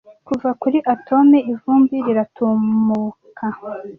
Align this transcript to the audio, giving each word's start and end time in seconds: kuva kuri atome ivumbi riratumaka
kuva 0.27 0.49
kuri 0.61 0.77
atome 0.93 1.37
ivumbi 1.53 1.95
riratumaka 2.05 3.45